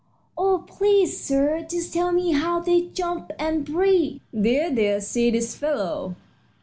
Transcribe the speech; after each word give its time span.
"Oh, 0.35 0.63
please, 0.65 1.23
sir, 1.23 1.61
just 1.69 1.93
tell 1.93 2.11
me 2.11 2.31
how 2.31 2.59
they 2.59 2.87
jump 2.87 3.31
and 3.37 3.63
breathe." 3.63 4.19
"Dear, 4.33 4.71
dear, 4.73 4.99
see 4.99 5.29
this 5.29 5.53
fellow!" 5.53 6.15